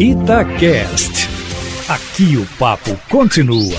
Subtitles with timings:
[0.00, 1.28] Itacast.
[1.86, 3.78] Aqui o papo continua.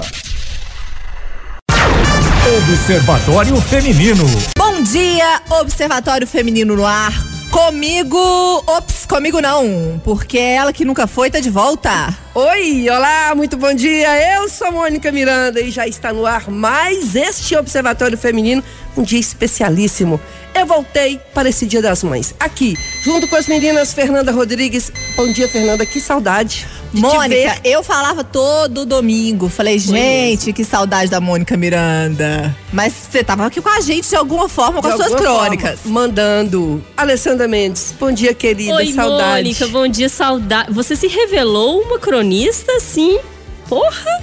[2.59, 4.23] Observatório Feminino.
[4.55, 7.11] Bom dia, Observatório Feminino no ar.
[7.49, 8.19] Comigo,
[8.67, 12.15] ops, comigo não, porque é ela que nunca foi tá de volta.
[12.33, 14.37] Oi, olá, muito bom dia.
[14.37, 18.63] Eu sou Mônica Miranda e já está no ar mais este Observatório Feminino,
[18.95, 20.17] um dia especialíssimo.
[20.55, 24.91] Eu voltei para esse Dia das Mães, aqui, junto com as meninas Fernanda Rodrigues.
[25.17, 26.65] Bom dia, Fernanda, que saudade.
[26.93, 29.47] Mônica, eu falava todo domingo.
[29.47, 32.53] Falei, gente, que saudade da Mônica Miranda.
[32.73, 35.79] Mas você tava aqui com a gente de alguma forma, com de as suas crônicas.
[35.79, 36.83] Forma, mandando.
[36.97, 38.75] Alessandra Mendes, bom dia, querida.
[38.75, 39.43] Oi, saudade.
[39.43, 40.73] Mônica, bom dia, saudade.
[40.73, 43.19] Você se revelou uma cronista, sim.
[43.67, 44.21] Porra!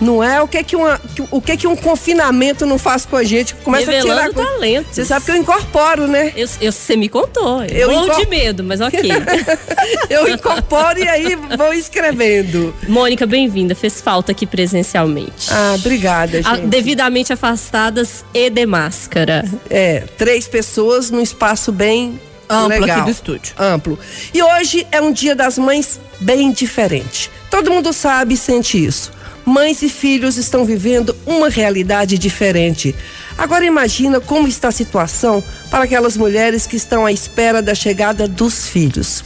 [0.00, 0.98] Não é o que que, uma,
[1.30, 3.54] o que que um confinamento não faz com a gente?
[3.56, 4.86] Começa Revelando a tirar talento.
[4.90, 6.32] Você sabe que eu incorporo, né?
[6.34, 7.62] Eu, eu, você me contou.
[7.64, 8.16] Eu, eu incor...
[8.18, 8.98] de medo, mas ok.
[10.08, 12.74] eu incorporo e aí vou escrevendo.
[12.88, 13.74] Mônica, bem-vinda.
[13.74, 15.50] Fez falta aqui presencialmente.
[15.50, 16.62] Ah, obrigada, gente.
[16.62, 19.44] devidamente afastadas e de máscara.
[19.68, 22.18] É, três pessoas num espaço bem
[22.50, 23.54] amplo legal, aqui do estúdio.
[23.58, 23.98] Amplo.
[24.34, 27.30] E hoje é um dia das mães bem diferente.
[27.50, 29.12] Todo mundo sabe e sente isso
[29.44, 32.94] mães e filhos estão vivendo uma realidade diferente.
[33.36, 38.28] Agora imagina como está a situação para aquelas mulheres que estão à espera da chegada
[38.28, 39.24] dos filhos.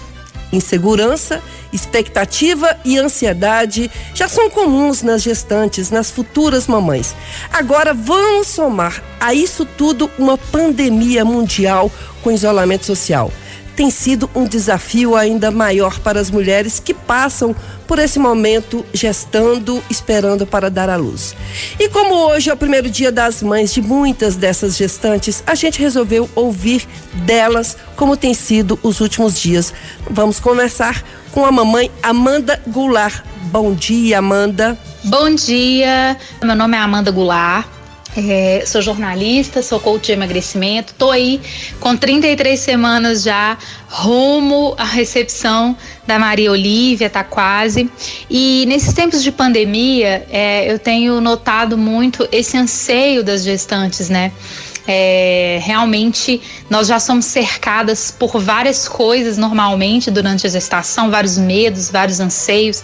[0.55, 7.15] Insegurança, expectativa e ansiedade já são comuns nas gestantes, nas futuras mamães.
[7.53, 11.91] Agora vamos somar a isso tudo uma pandemia mundial
[12.23, 13.31] com isolamento social
[13.77, 17.55] tem sido um desafio ainda maior para as mulheres que passam
[17.87, 21.35] por esse momento gestando, esperando para dar à luz.
[21.79, 25.81] E como hoje é o primeiro dia das mães de muitas dessas gestantes, a gente
[25.81, 26.87] resolveu ouvir
[27.25, 29.73] delas como tem sido os últimos dias.
[30.09, 31.03] Vamos conversar
[31.33, 33.23] com a mamãe Amanda Goulart.
[33.51, 34.79] Bom dia, Amanda.
[35.05, 37.74] Bom dia, meu nome é Amanda Goulart.
[38.17, 41.41] É, sou jornalista, sou coach de emagrecimento, estou aí
[41.81, 43.59] com 33 semanas já
[43.89, 45.77] rumo à recepção
[46.07, 47.91] da Maria Olívia, tá quase.
[48.31, 54.31] E nesses tempos de pandemia, é, eu tenho notado muito esse anseio das gestantes, né?
[54.87, 61.91] É, realmente nós já somos cercadas por várias coisas normalmente durante a gestação, vários medos,
[61.91, 62.83] vários anseios,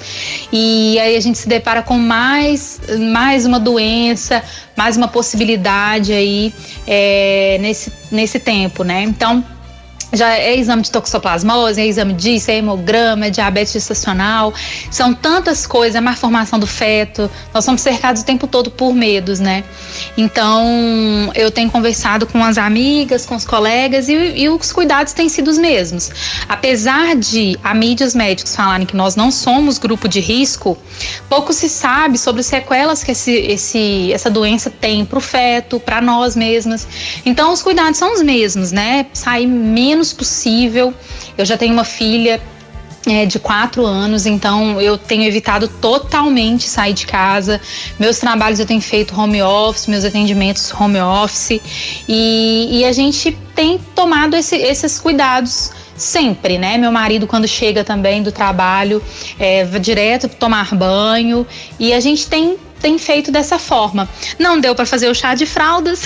[0.52, 2.80] e aí a gente se depara com mais,
[3.12, 4.42] mais uma doença,
[4.76, 6.54] mais uma possibilidade aí
[6.86, 9.02] é, nesse, nesse tempo, né?
[9.02, 9.44] Então
[10.12, 14.52] já é exame de toxoplasmose, é exame disso, é hemograma, é diabetes gestacional,
[14.90, 18.94] são tantas coisas, é má formação do feto, nós somos cercados o tempo todo por
[18.94, 19.64] medos, né?
[20.16, 25.28] Então, eu tenho conversado com as amigas, com os colegas e, e os cuidados têm
[25.28, 26.10] sido os mesmos.
[26.48, 30.76] Apesar de a mídia os médicos falarem que nós não somos grupo de risco,
[31.28, 35.78] pouco se sabe sobre as sequelas que esse, esse, essa doença tem para o feto,
[35.78, 36.86] para nós mesmas.
[37.24, 39.06] Então, os cuidados são os mesmos, né?
[39.12, 40.94] Sair menos menos possível.
[41.36, 42.40] Eu já tenho uma filha
[43.06, 47.60] é, de quatro anos, então eu tenho evitado totalmente sair de casa.
[47.98, 51.60] Meus trabalhos eu tenho feito home office, meus atendimentos home office
[52.08, 56.78] e, e a gente tem tomado esse, esses cuidados sempre, né?
[56.78, 59.02] Meu marido quando chega também do trabalho
[59.38, 61.46] é, direto tomar banho
[61.78, 64.08] e a gente tem tem feito dessa forma.
[64.38, 66.02] Não deu para fazer o chá de fraldas,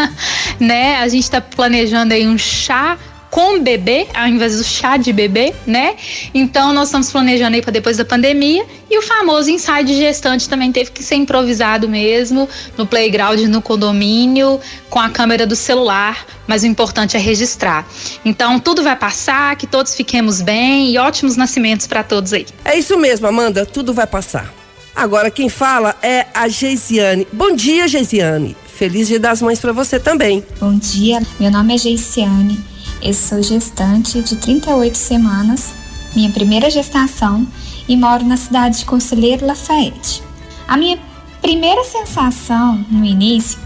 [0.58, 0.96] né?
[0.96, 2.98] A gente está planejando aí um chá
[3.36, 5.96] com bebê, ao invés do chá de bebê, né?
[6.32, 10.48] Então nós estamos planejando aí para depois da pandemia e o famoso ensaio de gestante
[10.48, 12.48] também teve que ser improvisado mesmo
[12.78, 14.58] no playground no condomínio
[14.88, 17.86] com a câmera do celular, mas o importante é registrar.
[18.24, 22.46] Então tudo vai passar, que todos fiquemos bem e ótimos nascimentos para todos aí.
[22.64, 24.50] É isso mesmo, Amanda, tudo vai passar.
[24.94, 27.28] Agora quem fala é a Geisiane.
[27.30, 28.56] Bom dia, Geisiane.
[28.66, 30.42] Feliz Dia das Mães para você também.
[30.58, 32.75] Bom dia, meu nome é Geisiane.
[33.02, 35.72] Eu sou gestante de 38 semanas,
[36.14, 37.46] minha primeira gestação,
[37.86, 40.22] e moro na cidade de Conselheiro Lafayette.
[40.66, 40.98] A minha
[41.42, 43.58] primeira sensação no início,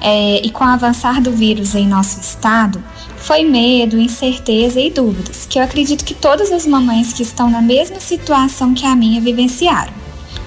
[0.00, 2.82] é, e com o avançar do vírus em nosso estado,
[3.16, 7.60] foi medo, incerteza e dúvidas, que eu acredito que todas as mamães que estão na
[7.60, 9.92] mesma situação que a minha vivenciaram,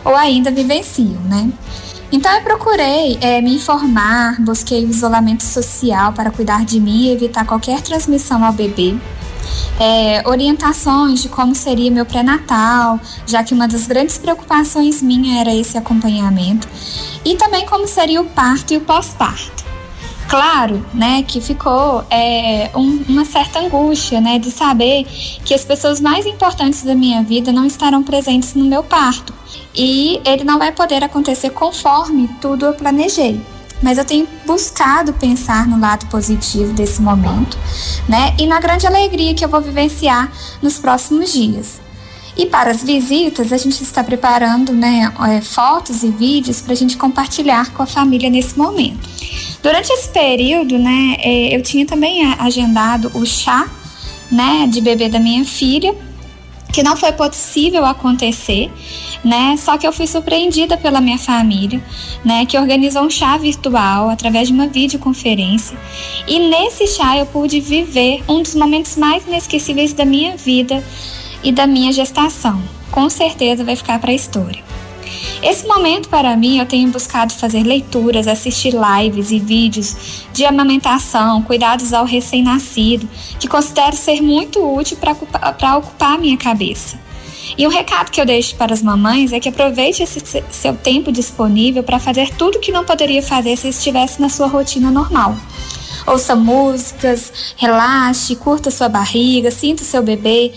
[0.06, 1.52] ou ainda vivenciam, né?
[2.12, 7.46] Então eu procurei é, me informar, busquei isolamento social para cuidar de mim e evitar
[7.46, 8.96] qualquer transmissão ao bebê.
[9.80, 15.54] É, orientações de como seria meu pré-natal, já que uma das grandes preocupações minha era
[15.56, 16.68] esse acompanhamento,
[17.24, 19.69] e também como seria o parto e o pós-parto.
[20.30, 25.04] Claro, né, que ficou é, um, uma certa angústia, né, de saber
[25.44, 29.34] que as pessoas mais importantes da minha vida não estarão presentes no meu parto.
[29.74, 33.42] E ele não vai poder acontecer conforme tudo eu planejei
[33.82, 37.58] mas eu tenho buscado pensar no lado positivo desse momento,
[38.10, 38.36] né?
[38.38, 40.30] E na grande alegria que eu vou vivenciar
[40.62, 41.80] nos próximos dias.
[42.36, 46.76] E para as visitas, a gente está preparando né, é, fotos e vídeos para a
[46.76, 49.10] gente compartilhar com a família nesse momento.
[49.62, 53.70] Durante esse período, né, é, eu tinha também agendado o chá
[54.32, 55.94] né, de bebê da minha filha,
[56.72, 58.72] que não foi possível acontecer,
[59.24, 59.58] né?
[59.58, 61.84] Só que eu fui surpreendida pela minha família,
[62.24, 62.46] né?
[62.46, 65.78] Que organizou um chá virtual através de uma videoconferência.
[66.28, 70.84] E nesse chá eu pude viver um dos momentos mais inesquecíveis da minha vida
[71.44, 72.62] e da minha gestação.
[72.92, 74.64] Com certeza vai ficar para a história.
[75.42, 81.42] Esse momento para mim eu tenho buscado fazer leituras, assistir lives e vídeos de amamentação,
[81.44, 83.08] cuidados ao recém-nascido,
[83.40, 87.00] que considero ser muito útil para ocupar a minha cabeça.
[87.58, 90.22] E o recado que eu deixo para as mamães é que aproveite esse
[90.52, 94.92] seu tempo disponível para fazer tudo que não poderia fazer se estivesse na sua rotina
[94.92, 95.36] normal.
[96.06, 100.52] Ouça músicas, relaxe, curta sua barriga, sinta o seu bebê,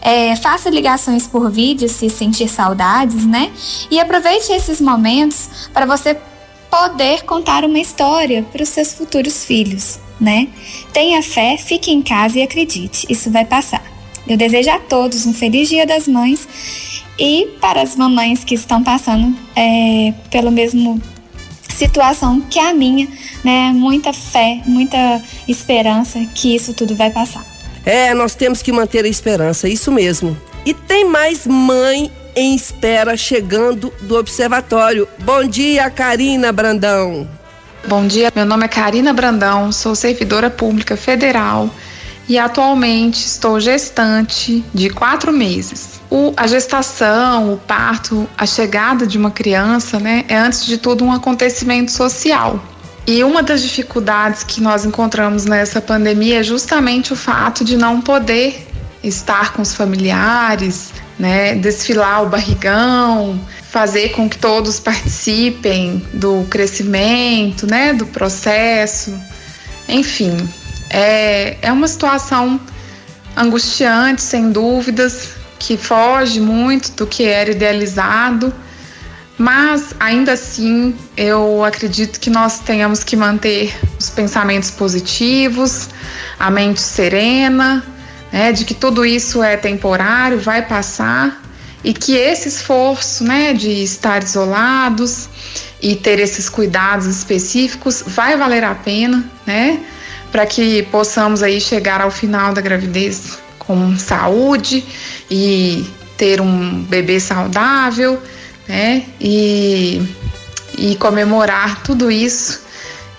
[0.00, 3.50] é, faça ligações por vídeo se sentir saudades, né?
[3.90, 6.16] E aproveite esses momentos para você
[6.70, 10.48] poder contar uma história para os seus futuros filhos, né?
[10.92, 13.82] Tenha fé, fique em casa e acredite, isso vai passar.
[14.26, 16.46] Eu desejo a todos um feliz Dia das Mães
[17.18, 21.00] e para as mamães que estão passando é, pelo mesmo
[21.78, 23.06] situação que a minha,
[23.44, 23.70] né?
[23.72, 27.44] Muita fé, muita esperança que isso tudo vai passar.
[27.86, 30.36] É, nós temos que manter a esperança, isso mesmo.
[30.66, 35.08] E tem mais mãe em espera chegando do observatório.
[35.20, 37.28] Bom dia, Karina Brandão.
[37.86, 41.70] Bom dia, meu nome é Karina Brandão, sou servidora pública federal
[42.28, 46.00] e atualmente estou gestante de quatro meses.
[46.10, 51.04] O, a gestação, o parto, a chegada de uma criança, né, é antes de tudo
[51.04, 52.62] um acontecimento social.
[53.06, 58.02] E uma das dificuldades que nós encontramos nessa pandemia é justamente o fato de não
[58.02, 58.66] poder
[59.02, 67.66] estar com os familiares, né, desfilar o barrigão, fazer com que todos participem do crescimento,
[67.66, 69.18] né, do processo.
[69.88, 70.36] Enfim,
[70.90, 72.60] é, é uma situação
[73.36, 78.52] angustiante, sem dúvidas, que foge muito do que era idealizado,
[79.36, 85.88] mas ainda assim eu acredito que nós tenhamos que manter os pensamentos positivos,
[86.38, 87.84] a mente serena,
[88.32, 91.42] né, de que tudo isso é temporário, vai passar
[91.84, 95.28] e que esse esforço né, de estar isolados
[95.80, 99.80] e ter esses cuidados específicos vai valer a pena, né?
[100.30, 104.84] Para que possamos aí chegar ao final da gravidez com saúde
[105.30, 108.20] e ter um bebê saudável,
[108.66, 109.04] né?
[109.20, 110.02] E,
[110.76, 112.66] e comemorar tudo isso.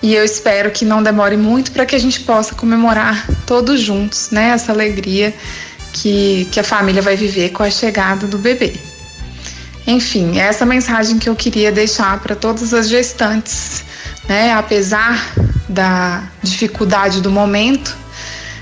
[0.02, 4.30] E eu espero que não demore muito para que a gente possa comemorar todos juntos,
[4.30, 4.50] né?
[4.50, 5.34] Essa alegria
[5.92, 8.74] que, que a família vai viver com a chegada do bebê.
[9.86, 13.84] Enfim, essa mensagem que eu queria deixar para todas as gestantes,
[14.30, 14.52] né?
[14.52, 15.34] Apesar
[15.68, 17.96] da dificuldade do momento,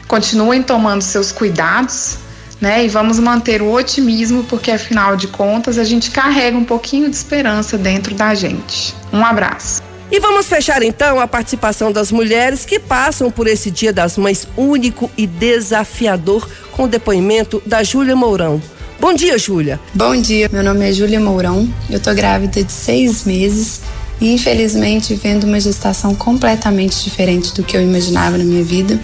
[0.06, 2.16] continuem tomando seus cuidados,
[2.58, 2.86] né?
[2.86, 7.14] E vamos manter o otimismo, porque afinal de contas a gente carrega um pouquinho de
[7.14, 8.94] esperança dentro da gente.
[9.12, 9.82] Um abraço.
[10.10, 14.48] E vamos fechar então a participação das mulheres que passam por esse Dia das Mães
[14.56, 18.58] único e desafiador com o depoimento da Júlia Mourão.
[18.98, 19.78] Bom dia, Júlia.
[19.94, 23.82] Bom dia, meu nome é Júlia Mourão, eu tô grávida de seis meses
[24.20, 28.98] e infelizmente vendo uma gestação completamente diferente do que eu imaginava na minha vida.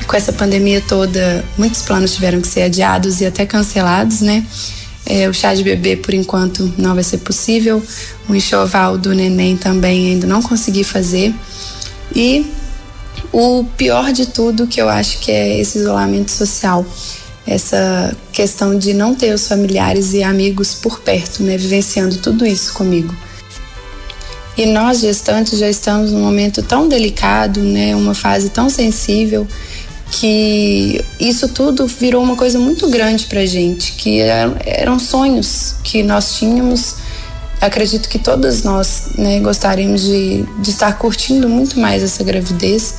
[0.00, 4.44] E com essa pandemia toda, muitos planos tiveram que ser adiados e até cancelados, né?
[5.04, 7.82] É, o chá de bebê, por enquanto, não vai ser possível.
[8.28, 11.34] O enxoval do neném também ainda não consegui fazer.
[12.14, 12.46] E
[13.32, 16.86] o pior de tudo, que eu acho que é esse isolamento social.
[17.46, 21.56] Essa questão de não ter os familiares e amigos por perto, né?
[21.56, 23.14] Vivenciando tudo isso comigo.
[24.60, 29.48] E nós gestantes já estamos num momento tão delicado, né, uma fase tão sensível
[30.10, 36.36] que isso tudo virou uma coisa muito grande para gente, que eram sonhos que nós
[36.36, 36.96] tínhamos.
[37.58, 42.96] Acredito que todas nós né, gostaríamos de, de estar curtindo muito mais essa gravidez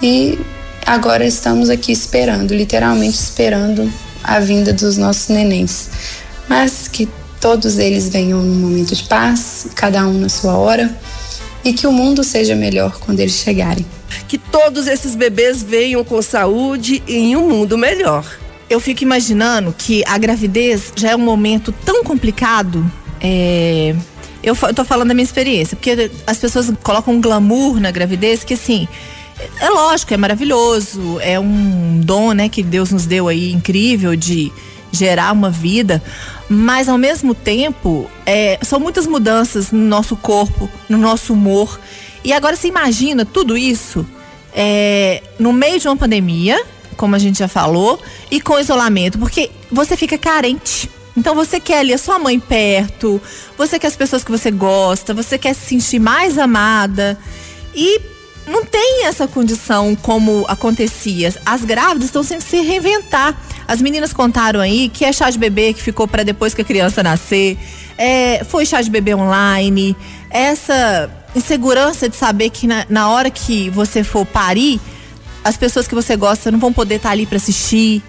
[0.00, 0.38] e
[0.86, 3.92] agora estamos aqui esperando, literalmente esperando
[4.24, 5.90] a vinda dos nossos nenéns.
[7.40, 10.96] Todos eles venham num momento de paz, cada um na sua hora,
[11.64, 13.84] e que o mundo seja melhor quando eles chegarem.
[14.28, 18.24] que todos esses bebês venham com saúde e em um mundo melhor.
[18.68, 22.84] Eu fico imaginando que a gravidez já é um momento tão complicado.
[23.20, 23.94] É...
[24.42, 28.54] Eu tô falando da minha experiência, porque as pessoas colocam um glamour na gravidez que
[28.54, 28.86] assim.
[29.60, 34.50] É lógico, é maravilhoso, é um dom, né, que Deus nos deu aí incrível de
[34.96, 36.02] gerar uma vida,
[36.48, 41.78] mas ao mesmo tempo é, são muitas mudanças no nosso corpo, no nosso humor.
[42.24, 44.06] E agora você imagina tudo isso
[44.54, 46.60] é, no meio de uma pandemia,
[46.96, 48.00] como a gente já falou,
[48.30, 50.90] e com isolamento, porque você fica carente.
[51.16, 53.20] Então você quer ali a sua mãe perto,
[53.56, 57.18] você quer as pessoas que você gosta, você quer se sentir mais amada.
[57.74, 58.00] E
[58.46, 61.34] não tem essa condição como acontecia.
[61.44, 63.36] As grávidas estão tendo que se reinventar.
[63.66, 66.64] As meninas contaram aí que é chá de bebê que ficou para depois que a
[66.64, 67.58] criança nascer,
[67.98, 69.96] é, foi chá de bebê online,
[70.30, 74.80] essa insegurança de saber que na, na hora que você for parir,
[75.42, 78.02] as pessoas que você gosta não vão poder estar ali para assistir.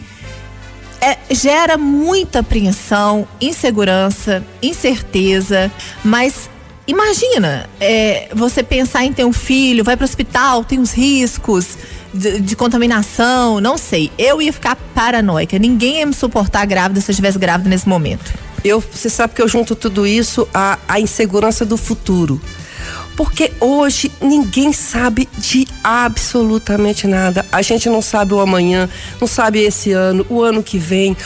[0.99, 5.71] É, gera muita apreensão, insegurança, incerteza,
[6.03, 6.49] mas
[6.87, 11.77] imagina é, você pensar em ter um filho, vai para o hospital, tem os riscos
[12.13, 14.11] de, de contaminação, não sei.
[14.17, 15.59] Eu ia ficar paranoica.
[15.59, 18.33] Ninguém ia me suportar grávida se eu estivesse grávida nesse momento.
[18.63, 22.41] Eu, você sabe que eu junto tudo isso à, à insegurança do futuro.
[23.15, 27.43] Porque hoje ninguém sabe de absolutamente nada.
[27.51, 28.87] A gente não sabe o amanhã,
[29.19, 31.17] não sabe esse ano, o ano que vem.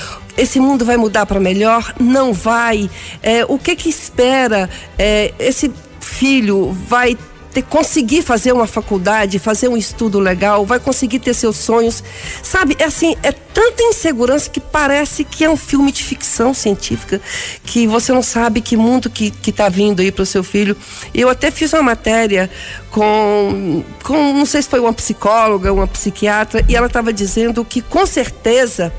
[0.42, 1.94] Esse mundo vai mudar para melhor?
[2.00, 2.90] Não vai.
[3.22, 4.68] É, o que que espera?
[4.98, 7.16] É, esse filho vai
[7.54, 12.04] ter, conseguir fazer uma faculdade, fazer um estudo legal, vai conseguir ter seus sonhos.
[12.42, 17.22] Sabe, é assim, é tanta insegurança que parece que é um filme de ficção científica,
[17.64, 20.76] que você não sabe que mundo que, que tá vindo aí pro seu filho.
[21.14, 22.50] Eu até fiz uma matéria
[22.90, 27.80] com, com, não sei se foi uma psicóloga, uma psiquiatra, e ela estava dizendo que
[27.80, 28.92] com certeza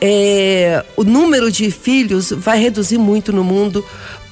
[0.00, 3.84] é, o número de filhos vai reduzir muito no mundo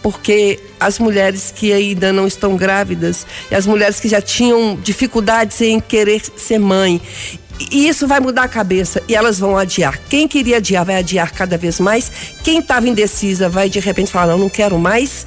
[0.02, 5.60] porque as mulheres que ainda não estão grávidas e as mulheres que já tinham dificuldades
[5.60, 7.00] em querer ser mãe.
[7.72, 9.98] E isso vai mudar a cabeça e elas vão adiar.
[10.08, 12.08] Quem queria adiar vai adiar cada vez mais.
[12.44, 15.26] Quem estava indecisa vai de repente falar: não, não quero mais.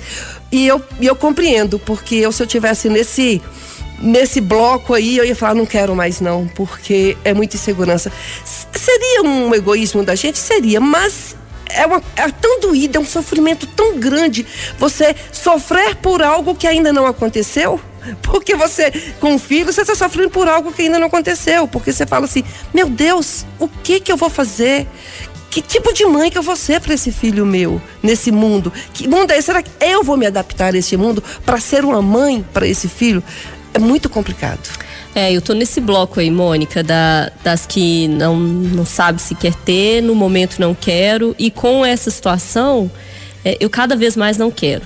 [0.52, 3.42] E eu, eu compreendo, porque eu, se eu tivesse nesse
[4.02, 8.12] nesse bloco aí eu ia falar não quero mais não, porque é muita insegurança.
[8.44, 10.38] Seria um egoísmo da gente?
[10.38, 11.36] Seria, mas
[11.70, 14.46] é, uma, é tão doído, é um sofrimento tão grande
[14.78, 17.80] você sofrer por algo que ainda não aconteceu.
[18.24, 21.68] Porque você, com o filho, você está sofrendo por algo que ainda não aconteceu.
[21.68, 24.88] Porque você fala assim: meu Deus, o que que eu vou fazer?
[25.50, 28.72] Que tipo de mãe que eu vou ser para esse filho meu nesse mundo?
[28.94, 29.48] Que mundo é esse?
[29.48, 32.88] Será que eu vou me adaptar a esse mundo para ser uma mãe para esse
[32.88, 33.24] filho?
[33.74, 34.60] É muito complicado.
[35.16, 39.54] É, eu tô nesse bloco aí, Mônica, da- das que não, não sabe se quer
[39.56, 41.36] ter, no momento não quero.
[41.38, 42.90] E com essa situação,
[43.44, 44.84] é, eu cada vez mais não quero.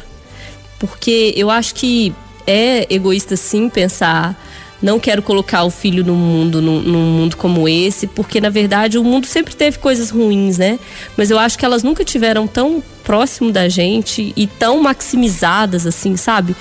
[0.80, 2.14] Porque eu acho que
[2.48, 4.38] é egoísta sim pensar.
[4.84, 8.98] Não quero colocar o filho no mundo, num, num mundo como esse, porque na verdade
[8.98, 10.78] o mundo sempre teve coisas ruins, né?
[11.16, 16.18] Mas eu acho que elas nunca tiveram tão próximo da gente e tão maximizadas assim,
[16.18, 16.54] sabe?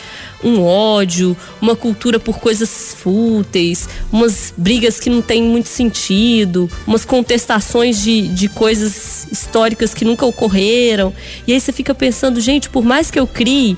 [0.42, 7.04] Um ódio, uma cultura por coisas fúteis, umas brigas que não têm muito sentido, umas
[7.04, 11.12] contestações de, de coisas históricas que nunca ocorreram.
[11.44, 13.76] E aí você fica pensando, gente, por mais que eu crie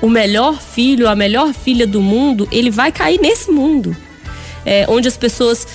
[0.00, 3.96] o melhor filho, a melhor filha do mundo, ele vai cair nesse mundo.
[4.64, 5.66] É, onde as pessoas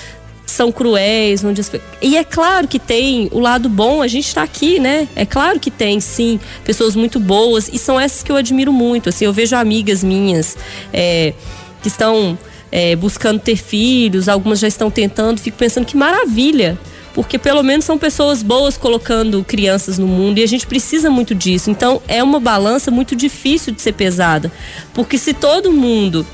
[0.46, 4.42] são cruéis, onde as E é claro que tem o lado bom, a gente tá
[4.42, 5.08] aqui, né?
[5.16, 9.08] É claro que tem, sim, pessoas muito boas, e são essas que eu admiro muito.
[9.08, 10.56] Assim, eu vejo amigas minhas
[10.92, 11.34] é,
[11.82, 12.38] que estão
[12.70, 16.78] é, buscando ter filhos, algumas já estão tentando, fico pensando que maravilha
[17.16, 21.34] porque pelo menos são pessoas boas colocando crianças no mundo e a gente precisa muito
[21.34, 21.70] disso.
[21.70, 24.52] Então é uma balança muito difícil de ser pesada,
[24.92, 26.26] porque se todo mundo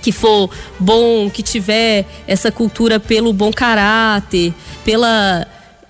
[0.00, 0.48] que for
[0.78, 5.44] bom, que tiver essa cultura pelo bom caráter, pela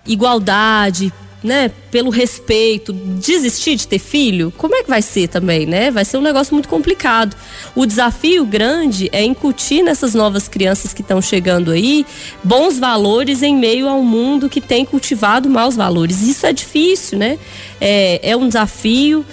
[0.07, 1.13] igualdade,
[1.47, 5.93] né, pelo respeito, desistir de ter filho, como é que vai ser também, né?
[5.93, 7.37] Vai ser um negócio muito complicado.
[7.73, 12.05] O desafio grande é incutir nessas novas crianças que estão chegando aí
[12.43, 16.21] bons valores em meio a um mundo que tem cultivado maus valores.
[16.23, 17.39] Isso é difícil, né?
[17.81, 19.25] É, é um desafio,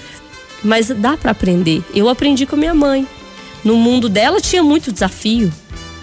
[0.63, 1.83] mas dá para aprender.
[1.95, 3.07] Eu aprendi com a minha mãe.
[3.63, 5.51] No mundo dela tinha muito desafio.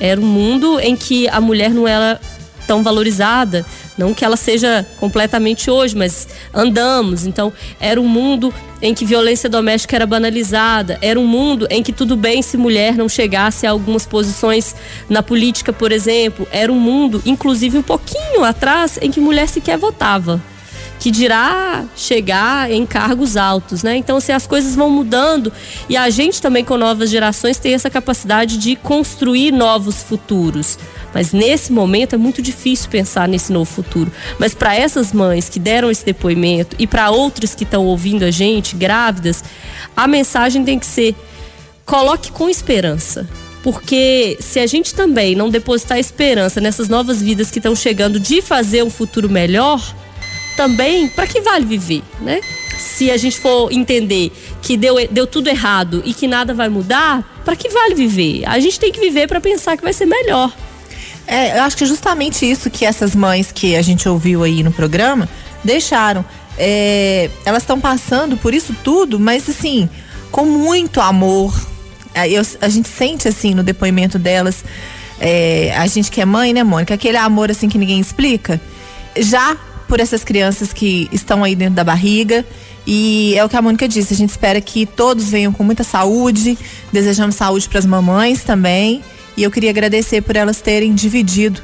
[0.01, 2.21] Era um mundo em que a mulher não era
[2.67, 3.67] tão valorizada,
[4.01, 7.27] Não que ela seja completamente hoje, mas andamos.
[7.27, 11.93] Então, era um mundo em que violência doméstica era banalizada, era um mundo em que
[11.93, 14.75] tudo bem se mulher não chegasse a algumas posições
[15.07, 19.77] na política, por exemplo, era um mundo, inclusive um pouquinho atrás, em que mulher sequer
[19.77, 20.41] votava
[21.01, 23.97] que dirá chegar em cargos altos, né?
[23.97, 25.51] Então, assim, as coisas vão mudando
[25.89, 30.79] e a gente também com novas gerações tem essa capacidade de construir novos futuros.
[31.15, 34.13] Mas nesse momento é muito difícil pensar nesse novo futuro.
[34.39, 38.31] Mas para essas mães que deram esse depoimento e para outras que estão ouvindo a
[38.31, 39.43] gente, grávidas,
[39.97, 41.17] a mensagem tem que ser:
[41.87, 43.27] coloque com esperança.
[43.63, 48.41] Porque se a gente também não depositar esperança nessas novas vidas que estão chegando de
[48.43, 49.83] fazer um futuro melhor,
[50.61, 52.39] também, para que vale viver, né?
[52.77, 57.41] Se a gente for entender que deu, deu tudo errado e que nada vai mudar,
[57.47, 58.43] para que vale viver?
[58.47, 60.55] A gente tem que viver para pensar que vai ser melhor.
[61.27, 64.71] É, eu acho que justamente isso que essas mães que a gente ouviu aí no
[64.71, 65.27] programa
[65.65, 66.23] deixaram.
[66.59, 69.89] É, elas estão passando por isso tudo, mas assim,
[70.31, 71.59] com muito amor.
[72.13, 74.63] É, eu, a gente sente assim no depoimento delas,
[75.19, 76.93] é, a gente que é mãe, né, Mônica?
[76.93, 78.61] Aquele amor assim que ninguém explica.
[79.17, 79.57] Já
[79.91, 82.47] por essas crianças que estão aí dentro da barriga.
[82.87, 85.83] E é o que a Mônica disse, a gente espera que todos venham com muita
[85.83, 86.57] saúde,
[86.93, 89.03] desejamos saúde para as mamães também.
[89.37, 91.61] E eu queria agradecer por elas terem dividido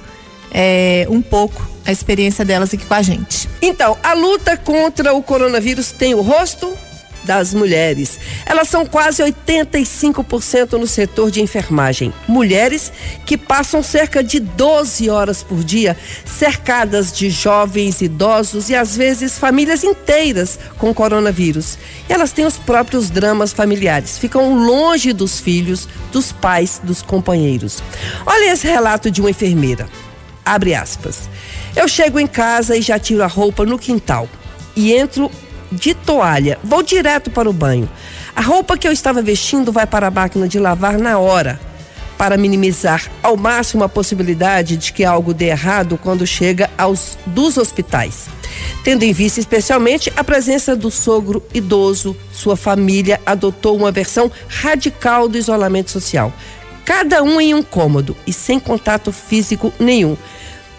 [0.53, 3.49] é, um pouco a experiência delas aqui com a gente.
[3.63, 6.77] Então, a luta contra o coronavírus tem o rosto
[7.27, 8.19] das mulheres.
[8.47, 12.15] Elas são quase 85% no setor de enfermagem.
[12.27, 12.93] Mulheres
[13.27, 19.39] que passam cerca de 12 horas por dia cercadas de jovens, idosos e às vezes
[19.39, 21.77] famílias inteiras com coronavírus.
[22.09, 27.83] E elas têm os próprios dramas familiares, ficam longe dos filhos, dos pais, dos companheiros.
[28.25, 29.89] Olha esse relato de uma enfermeira.
[30.45, 31.29] Abre aspas.
[31.75, 34.29] Eu chego em casa e já tiro a roupa no quintal
[34.77, 35.31] e entro
[35.77, 36.59] de toalha.
[36.65, 37.89] Vou direto para o banho.
[38.35, 41.61] A roupa que eu estava vestindo vai para a máquina de lavar na hora,
[42.19, 47.57] para minimizar ao máximo a possibilidade de que algo dê errado quando chega aos dos
[47.57, 48.27] hospitais.
[48.83, 55.29] Tendo em vista especialmente a presença do sogro idoso, sua família adotou uma versão radical
[55.29, 56.33] do isolamento social.
[56.85, 60.17] Cada um em um cômodo e sem contato físico nenhum.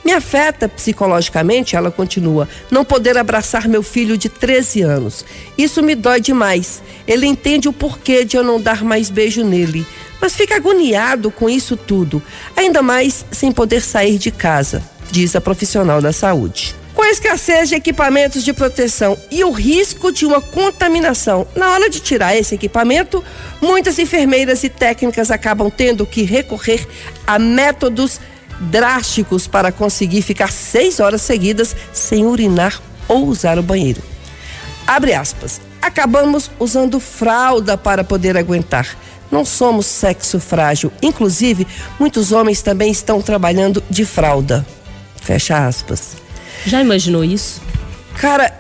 [0.08, 5.26] Me afeta psicologicamente, ela continua, não poder abraçar meu filho de 13 anos.
[5.58, 6.82] Isso me dói demais.
[7.06, 9.86] Ele entende o porquê de eu não dar mais beijo nele,
[10.22, 12.24] mas fica agoniado com isso tudo,
[12.56, 16.74] ainda mais sem poder sair de casa, diz a profissional da saúde.
[16.94, 21.90] Com a escassez de equipamentos de proteção e o risco de uma contaminação, na hora
[21.90, 23.22] de tirar esse equipamento,
[23.62, 26.88] muitas enfermeiras e técnicas acabam tendo que recorrer
[27.28, 28.22] a métodos
[28.60, 34.02] drásticos para conseguir ficar seis horas seguidas sem urinar ou usar o banheiro.
[34.86, 35.62] Abre aspas.
[35.82, 38.98] Acabamos usando fralda para poder aguentar.
[39.32, 40.92] Não somos sexo frágil.
[41.02, 41.68] Inclusive,
[42.00, 44.66] muitos homens também estão trabalhando de fralda.
[45.22, 46.16] Fecha aspas.
[46.66, 47.62] Já imaginou isso?
[48.20, 48.58] Cara,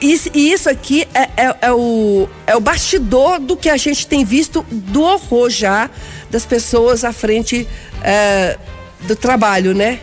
[0.00, 4.06] isso, e isso aqui é, é, é, o, é o bastidor do que a gente
[4.06, 5.88] tem visto do horror já
[6.30, 7.66] das pessoas à frente
[8.02, 8.58] é,
[9.06, 10.00] do trabalho, né?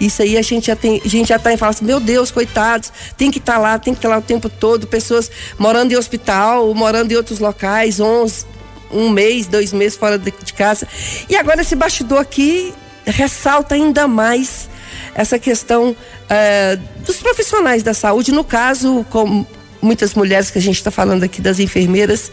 [0.00, 2.30] Isso aí a gente já tem, a gente já tá em fala assim, meu Deus,
[2.30, 5.30] coitados, tem que estar tá lá, tem que estar tá lá o tempo todo, pessoas
[5.58, 8.44] morando em hospital, morando em outros locais, 11,
[8.90, 10.88] um mês, dois meses fora de, de casa.
[11.28, 14.68] E agora esse bastidor aqui ressalta ainda mais
[15.14, 15.94] essa questão
[16.28, 19.46] é, dos profissionais da saúde, no caso, com
[19.80, 22.30] muitas mulheres que a gente está falando aqui das enfermeiras,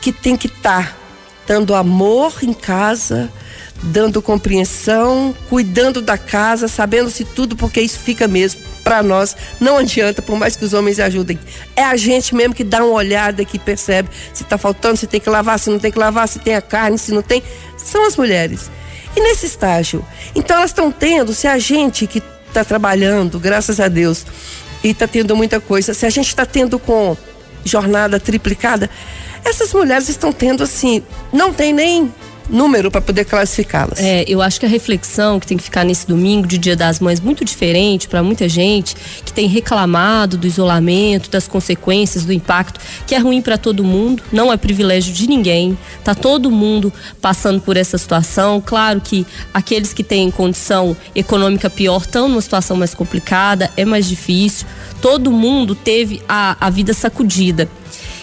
[0.00, 0.96] que tem que estar tá
[1.46, 3.30] dando amor em casa,
[3.82, 9.36] dando compreensão, cuidando da casa, sabendo-se tudo, porque isso fica mesmo para nós.
[9.60, 11.38] Não adianta, por mais que os homens ajudem.
[11.76, 15.20] É a gente mesmo que dá uma olhada, que percebe se está faltando, se tem
[15.20, 17.42] que lavar, se não tem que lavar, se tem a carne, se não tem.
[17.76, 18.70] São as mulheres.
[19.16, 23.88] E nesse estágio, então elas estão tendo, se a gente que está trabalhando, graças a
[23.88, 24.24] Deus,
[24.82, 27.16] e está tendo muita coisa, se a gente está tendo com
[27.64, 28.88] jornada triplicada,
[29.44, 32.12] essas mulheres estão tendo assim, não tem nem
[32.48, 33.98] número para poder classificá-las.
[33.98, 37.00] É, eu acho que a reflexão que tem que ficar nesse domingo de Dia das
[37.00, 42.80] Mães muito diferente para muita gente que tem reclamado do isolamento, das consequências, do impacto,
[43.06, 45.76] que é ruim para todo mundo, não é privilégio de ninguém.
[46.02, 48.62] Tá todo mundo passando por essa situação.
[48.64, 54.08] Claro que aqueles que têm condição econômica pior estão numa situação mais complicada, é mais
[54.08, 54.66] difícil.
[55.00, 57.68] Todo mundo teve a, a vida sacudida.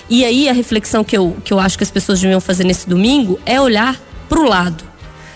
[0.10, 2.88] E aí a reflexão que eu, que eu acho que as pessoas deviam fazer nesse
[2.88, 4.84] domingo é olhar para o lado.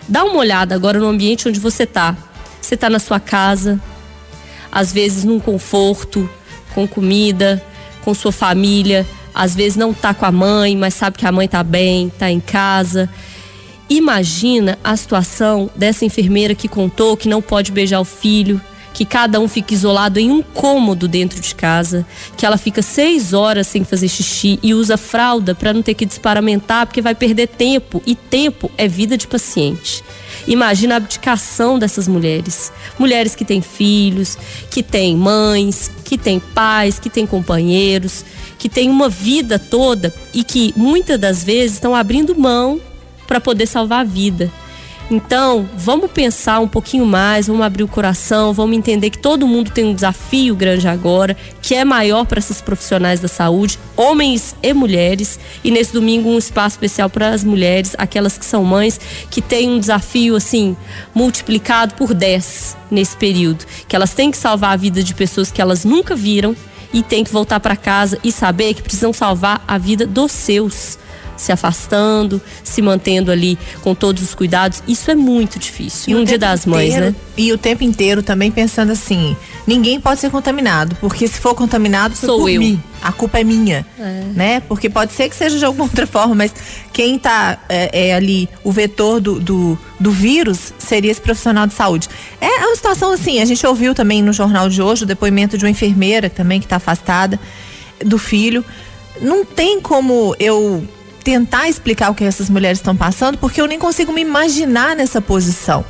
[0.08, 2.15] Dá uma olhada agora no ambiente onde você está.
[2.62, 3.80] Você está na sua casa.
[4.71, 6.30] às vezes num conforto,
[6.75, 7.63] com comida,
[8.04, 11.47] com sua família, às vezes não tá com a mãe, mas sabe que a mãe
[11.47, 13.10] tá bem, tá em casa.
[13.89, 18.62] Imagina a situação dessa enfermeira que contou que não pode beijar o filho,
[18.93, 23.34] que cada um fica isolado em um cômodo dentro de casa, que ela fica seis
[23.34, 27.47] horas sem fazer xixi e usa fralda para não ter que desparamentar porque vai perder
[27.47, 30.04] tempo e tempo é vida de paciente.
[30.47, 32.71] Imagina a abdicação dessas mulheres.
[32.97, 34.38] Mulheres que têm filhos,
[34.71, 38.25] que têm mães, que têm pais, que têm companheiros,
[38.58, 42.80] que têm uma vida toda e que muitas das vezes estão abrindo mão
[43.28, 44.52] para poder salvar a vida.
[45.11, 49.71] Então, vamos pensar um pouquinho mais, vamos abrir o coração, vamos entender que todo mundo
[49.71, 54.71] tem um desafio grande agora, que é maior para esses profissionais da saúde, homens e
[54.71, 55.39] mulheres.
[55.63, 58.99] E nesse domingo, um espaço especial para as mulheres, aquelas que são mães,
[59.31, 60.77] que têm um desafio assim,
[61.13, 63.65] multiplicado por 10 nesse período.
[63.87, 66.55] Que elas têm que salvar a vida de pessoas que elas nunca viram
[66.93, 70.99] e têm que voltar para casa e saber que precisam salvar a vida dos seus
[71.39, 74.84] se afastando, se mantendo ali com todos os cuidados.
[74.88, 76.13] Isso é muito difícil.
[76.13, 77.15] E um dia das mães, inteiro, né?
[77.38, 82.15] E o tempo inteiro também pensando assim: ninguém pode ser contaminado, porque se for contaminado,
[82.15, 82.60] sou eu.
[82.60, 82.84] Mim.
[83.02, 84.23] A culpa é minha, é.
[84.36, 84.60] né?
[84.60, 86.54] Porque pode ser que seja de alguma outra forma, mas
[86.91, 91.73] quem está é, é, ali, o vetor do, do, do, vírus, seria esse profissional de
[91.73, 92.10] saúde.
[92.41, 95.63] É uma situação assim, a gente ouviu também no jornal de hoje o depoimento de
[95.63, 97.39] uma enfermeira também que está afastada
[98.04, 98.65] do filho.
[99.21, 100.84] Não tem como eu
[101.23, 105.21] tentar explicar o que essas mulheres estão passando, porque eu nem consigo me imaginar nessa
[105.21, 105.84] posição.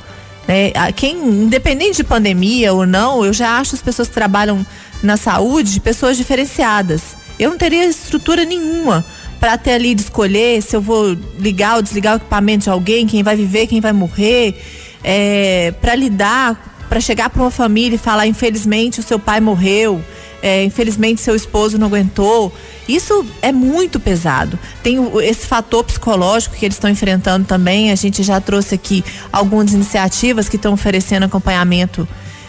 [0.48, 0.72] Né?
[0.96, 4.66] Quem, independente de pandemia ou não, eu já acho as pessoas que trabalham
[5.04, 7.16] na saúde pessoas diferenciadas.
[7.38, 9.06] Eu não teria estrutura nenhuma
[9.40, 13.08] para ter ali de escolher se eu vou ligar ou desligar o equipamento de alguém,
[13.08, 14.62] quem vai viver, quem vai morrer,
[15.04, 20.04] é, para lidar, para chegar para uma família e falar infelizmente o seu pai morreu
[20.42, 22.54] é, infelizmente seu esposo não aguentou.
[22.88, 24.58] Isso é muito pesado.
[24.82, 27.92] Tem esse fator psicológico que eles estão enfrentando também.
[27.92, 32.08] A gente já trouxe aqui algumas iniciativas que estão oferecendo acompanhamento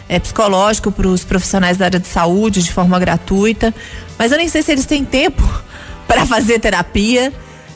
[0.08, 3.74] é, psicológico para os profissionais da área de saúde de forma gratuita.
[4.18, 5.42] Mas eu nem sei se eles têm tempo
[6.06, 7.32] para fazer terapia.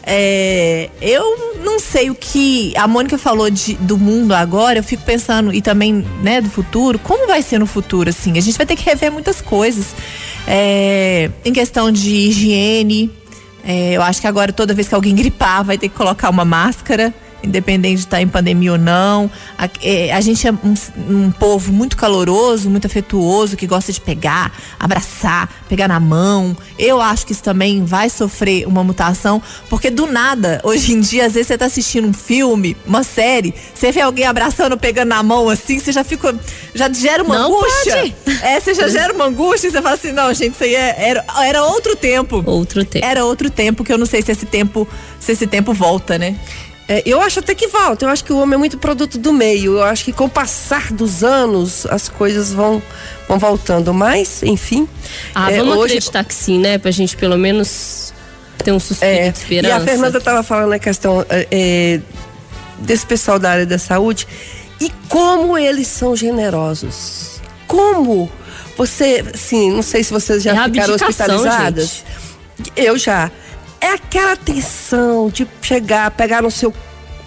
[0.07, 5.03] É, eu não sei o que a Mônica falou de, do mundo agora, eu fico
[5.03, 8.37] pensando, e também né, do futuro, como vai ser no futuro, assim?
[8.37, 9.95] A gente vai ter que rever muitas coisas.
[10.47, 13.11] É, em questão de higiene,
[13.65, 16.45] é, eu acho que agora toda vez que alguém gripar vai ter que colocar uma
[16.45, 19.31] máscara independente de estar em pandemia ou não.
[19.57, 20.75] A, é, a gente é um,
[21.09, 26.57] um, povo muito caloroso, muito afetuoso, que gosta de pegar, abraçar, pegar na mão.
[26.79, 31.27] Eu acho que isso também vai sofrer uma mutação, porque do nada, hoje em dia,
[31.27, 35.23] às vezes você está assistindo um filme, uma série, você vê alguém abraçando, pegando na
[35.23, 36.35] mão assim, você já fica.
[36.75, 38.15] Já gera uma não angústia.
[38.25, 38.43] Pode.
[38.43, 40.95] É, você já gera uma angústia e você fala assim: não, gente, isso aí é,
[41.11, 42.43] era, era outro tempo.
[42.47, 43.05] Outro tempo.
[43.05, 44.89] Era outro tempo que eu não sei se esse tempo,
[45.21, 46.37] se esse tempo volta, né?
[46.87, 48.05] É, eu acho até que volta.
[48.05, 49.79] Eu acho que o homem é muito produto do meio.
[49.79, 52.83] Eu acho que com o passar dos anos as coisas vão,
[53.27, 53.95] vão voltando.
[53.95, 54.89] Mas, enfim.
[55.35, 55.95] Ah, é, vamos hoje...
[55.95, 56.77] acreditar que sim, né?
[56.77, 58.13] Pra gente pelo menos
[58.63, 59.75] ter um suspiro é, de esperança.
[59.75, 62.01] E a Fernanda estava falando a questão é, é,
[62.79, 64.27] desse pessoal da área da saúde
[64.81, 67.41] e como eles são generosos.
[67.67, 68.31] Como?
[68.77, 72.03] Você, sim, não sei se vocês já é ficaram hospitalizadas.
[72.59, 72.73] Gente.
[72.77, 73.31] Eu já
[73.85, 76.73] é aquela atenção de chegar, pegar no seu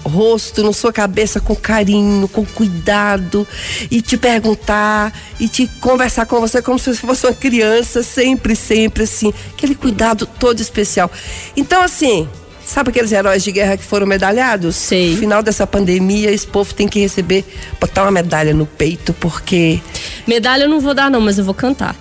[0.04, 3.48] rosto, na sua cabeça com carinho, com cuidado
[3.91, 9.04] e te perguntar e te conversar com você como se fosse uma criança, sempre, sempre
[9.04, 11.12] assim, aquele cuidado todo especial.
[11.56, 12.28] Então, assim,
[12.65, 14.76] sabe aqueles heróis de guerra que foram medalhados?
[14.76, 15.12] Sei.
[15.12, 17.46] No final dessa pandemia, esse povo tem que receber,
[17.80, 19.80] botar uma medalha no peito, porque.
[20.26, 21.96] Medalha eu não vou dar, não, mas eu vou cantar.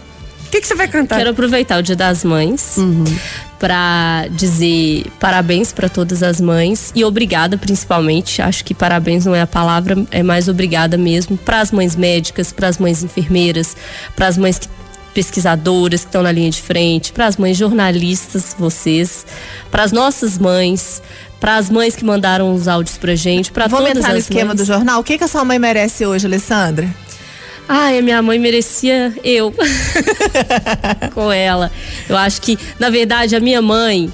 [0.56, 1.18] O que, que, você vai cantar?
[1.18, 3.04] Quero aproveitar o Dia das Mães uhum.
[3.58, 8.40] para dizer parabéns para todas as mães e obrigada principalmente.
[8.40, 12.52] Acho que parabéns não é a palavra, é mais obrigada mesmo para as mães médicas,
[12.52, 13.76] para as mães enfermeiras,
[14.14, 14.66] para as mães que
[15.12, 19.26] pesquisadoras que estão na linha de frente, para as mães jornalistas, vocês,
[19.70, 21.02] para as nossas mães,
[21.40, 24.18] para as mães que mandaram os áudios pra gente, para todas as Vamos entrar no
[24.18, 24.58] esquema mães.
[24.58, 25.00] do jornal.
[25.00, 26.88] O que, que a sua mãe merece hoje, Alessandra?
[27.68, 29.52] Ai, a minha mãe merecia eu
[31.12, 31.70] com ela.
[32.08, 34.12] Eu acho que, na verdade, a minha mãe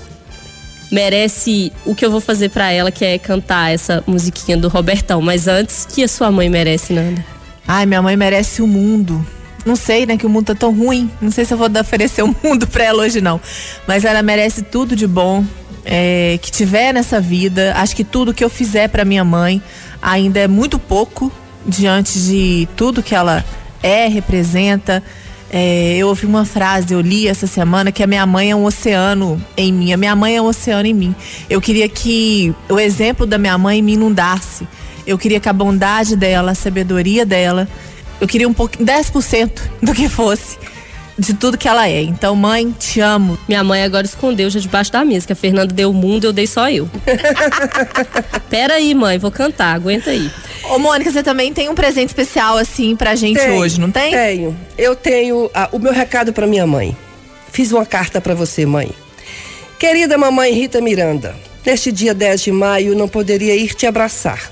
[0.91, 5.21] merece o que eu vou fazer para ela, que é cantar essa musiquinha do Robertão.
[5.21, 7.25] Mas antes, que a sua mãe merece, Nanda?
[7.67, 9.25] Ai, minha mãe merece o mundo.
[9.65, 11.11] Não sei, né, que o mundo tá tão ruim.
[11.21, 13.41] Não sei se eu vou oferecer o mundo pra ela hoje, não.
[13.87, 15.45] Mas ela merece tudo de bom
[15.85, 17.75] é, que tiver nessa vida.
[17.77, 19.63] Acho que tudo que eu fizer para minha mãe
[20.01, 21.31] ainda é muito pouco
[21.67, 23.45] diante de tudo que ela
[23.83, 25.03] é, representa.
[25.51, 28.65] É, eu ouvi uma frase, eu li essa semana que a minha mãe é um
[28.65, 29.93] oceano em mim.
[29.93, 31.15] A minha mãe é um oceano em mim.
[31.49, 34.67] Eu queria que o exemplo da minha mãe me inundasse.
[35.07, 37.69] Eu queria que a bondade dela, a sabedoria dela,
[38.21, 39.51] eu queria um pouquinho, 10%
[39.83, 40.57] do que fosse
[41.19, 42.03] de tudo que ela é.
[42.03, 43.39] Então, mãe, te amo.
[43.49, 46.33] Minha mãe agora escondeu já debaixo da mesa, que a Fernanda deu o mundo, eu
[46.33, 46.89] dei só eu.
[48.49, 50.31] Pera aí, mãe, vou cantar, aguenta aí.
[50.71, 54.13] Ô, Mônica, você também tem um presente especial, assim, pra gente tenho, hoje, não tem?
[54.13, 54.57] Tenho.
[54.79, 56.97] Eu tenho ah, o meu recado pra minha mãe.
[57.51, 58.91] Fiz uma carta para você, mãe.
[59.79, 61.35] Querida mamãe Rita Miranda,
[61.67, 64.51] neste dia 10 de maio não poderia ir te abraçar.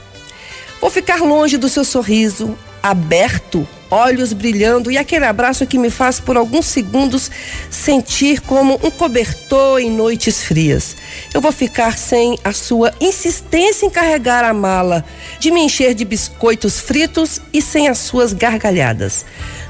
[0.81, 6.21] Vou ficar longe do seu sorriso, aberto olhos brilhando e aquele abraço que me faz
[6.21, 7.31] por alguns segundos
[7.71, 10.97] sentir como um cobertor em noites frias.
[11.35, 15.05] Eu vou ficar sem a sua insistência em carregar a mala,
[15.39, 19.25] de me encher de biscoitos fritos e sem as suas gargalhadas.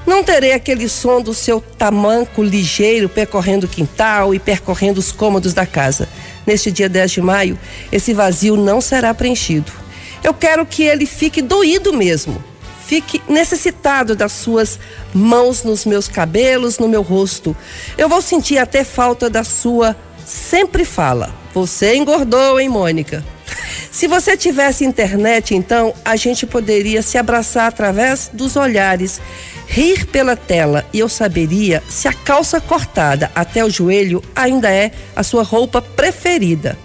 [0.06, 5.54] Não terei aquele som do seu tamanco ligeiro percorrendo o quintal e percorrendo os cômodos
[5.54, 6.08] da casa.
[6.46, 7.58] Neste dia 10 de maio,
[7.92, 9.70] esse vazio não será preenchido.
[10.22, 12.49] Eu quero que ele fique doído mesmo
[12.90, 14.76] fique necessitado das suas
[15.14, 17.56] mãos nos meus cabelos, no meu rosto.
[17.96, 19.94] Eu vou sentir até falta da sua
[20.26, 21.32] sempre fala.
[21.54, 23.24] Você engordou, hein, Mônica?
[23.92, 29.20] Se você tivesse internet, então a gente poderia se abraçar através dos olhares,
[29.68, 34.90] rir pela tela e eu saberia se a calça cortada até o joelho ainda é
[35.14, 36.76] a sua roupa preferida.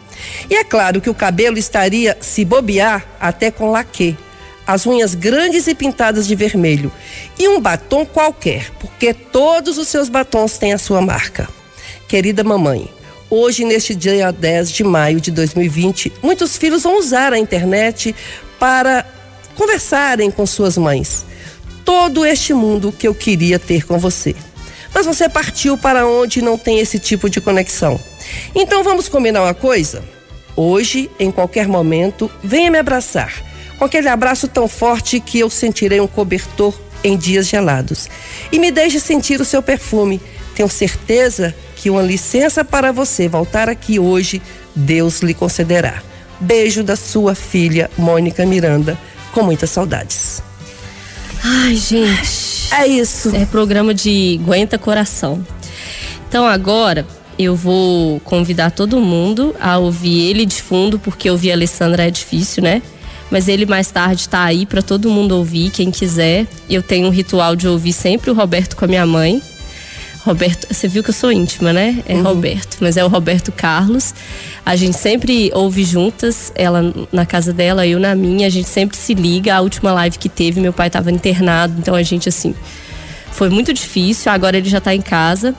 [0.52, 4.15] E é claro que o cabelo estaria, se bobear, até com laque
[4.65, 6.91] as unhas grandes e pintadas de vermelho
[7.38, 11.47] e um batom qualquer, porque todos os seus batons têm a sua marca.
[12.08, 12.89] Querida mamãe,
[13.30, 18.15] hoje, neste dia 10 de maio de 2020, muitos filhos vão usar a internet
[18.60, 19.06] para
[19.56, 21.25] conversarem com suas mães.
[21.84, 24.36] Todo este mundo que eu queria ter com você.
[24.93, 27.99] Mas você partiu para onde não tem esse tipo de conexão.
[28.56, 30.04] Então vamos combinar uma coisa?
[30.56, 33.43] Hoje, em qualquer momento, venha me abraçar
[33.78, 38.10] com aquele abraço tão forte que eu sentirei um cobertor em dias gelados.
[38.52, 40.22] E me deixe sentir o seu perfume.
[40.56, 44.42] Tenho certeza que uma licença para você voltar aqui hoje,
[44.76, 46.02] Deus lhe concederá.
[46.40, 48.98] Beijo da sua filha, Mônica Miranda,
[49.32, 50.42] com muitas saudades.
[51.44, 52.74] Ai, gente.
[52.74, 53.36] É isso.
[53.36, 55.46] É programa de Aguenta Coração.
[56.28, 57.06] Então agora
[57.38, 62.12] eu vou convidar todo mundo a ouvir ele de fundo, porque ouvir a Alessandra é
[62.12, 62.82] difícil, né?
[63.32, 66.48] Mas ele mais tarde está aí para todo mundo ouvir, quem quiser.
[66.70, 69.42] Eu tenho um ritual de ouvir sempre o Roberto com a minha mãe.
[70.26, 72.04] Roberto, você viu que eu sou íntima, né?
[72.08, 72.24] É uhum.
[72.24, 74.14] Roberto, mas é o Roberto Carlos.
[74.66, 78.98] A gente sempre ouve juntas, ela na casa dela, eu na minha, a gente sempre
[78.98, 79.54] se liga.
[79.54, 82.56] A última live que teve, meu pai estava internado, então a gente assim,
[83.32, 84.32] foi muito difícil.
[84.32, 85.54] Agora ele já está em casa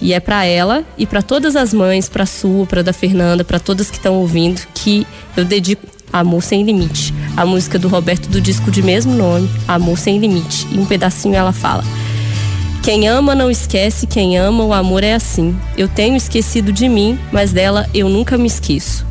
[0.00, 3.58] e é para ela e para todas as mães, para sua, para da Fernanda, para
[3.58, 5.04] todas que estão ouvindo, que
[5.36, 9.98] eu dedico Amor Sem Limite, a música do Roberto do disco de mesmo nome, Amor
[9.98, 10.68] Sem Limite.
[10.70, 11.82] E um pedacinho ela fala:
[12.82, 15.56] Quem ama não esquece, quem ama o amor é assim.
[15.76, 19.06] Eu tenho esquecido de mim, mas dela eu nunca me esqueço.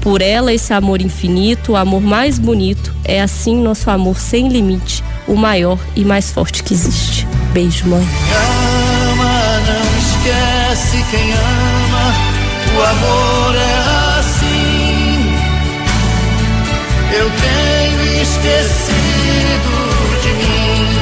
[0.00, 5.02] Por ela, esse amor infinito, o amor mais bonito, é assim nosso amor sem limite,
[5.26, 7.26] o maior e mais forte que existe.
[7.54, 8.06] Beijo, mãe.
[8.28, 12.14] Quem ama, não esquece quem ama,
[12.76, 14.03] o amor é
[17.18, 19.72] eu tenho esquecido
[20.22, 20.98] de mim,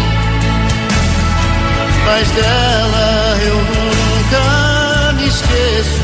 [2.04, 6.02] mas dela eu nunca me esqueço.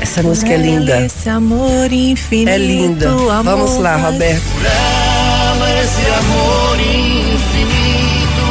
[0.00, 1.00] Essa música é linda.
[1.06, 2.50] Esse amor infinito.
[2.50, 3.08] É linda.
[3.42, 4.42] Vamos lá, Roberto.
[4.42, 8.44] Por ela, esse amor infinito,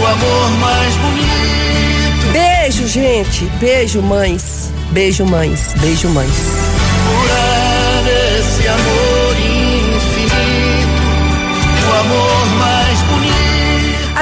[0.00, 2.32] o amor mais bonito.
[2.32, 3.44] Beijo, gente.
[3.58, 4.70] Beijo, mães.
[4.90, 5.72] Beijo, mães.
[5.80, 6.69] Beijo, mães.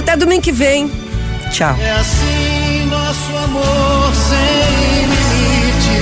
[0.09, 0.91] Até domingo que vem.
[1.51, 1.77] Tchau.
[1.79, 6.01] É assim nosso amor sem limite.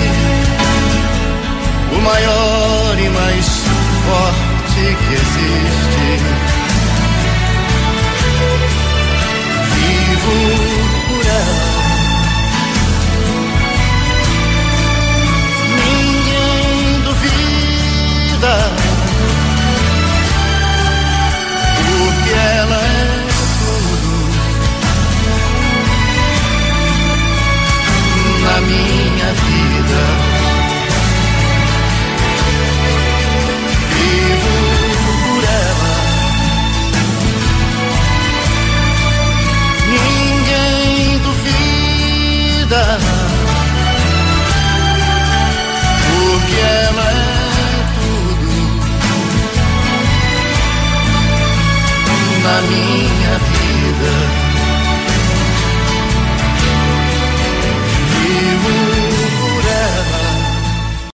[1.91, 3.47] O maior e mais
[4.07, 4.46] forte